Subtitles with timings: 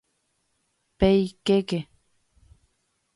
[0.99, 1.79] ¡Peikéke!